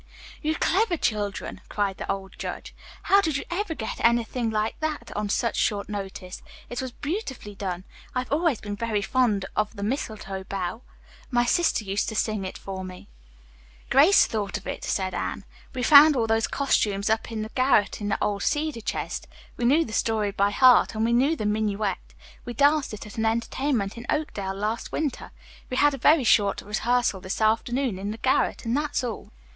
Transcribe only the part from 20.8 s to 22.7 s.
and we knew the minuet. We